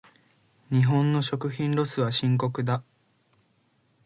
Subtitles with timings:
[0.71, 2.83] 日本の食品ロスは深刻だ。